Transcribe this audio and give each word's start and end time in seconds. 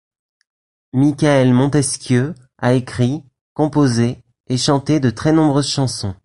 Michael 0.93 1.53
Montesquieu 1.53 2.33
a 2.57 2.73
écrit, 2.73 3.23
composé 3.53 4.23
et 4.47 4.57
chanté 4.57 4.99
de 4.99 5.11
très 5.11 5.31
nombreuses 5.31 5.69
chansons. 5.69 6.15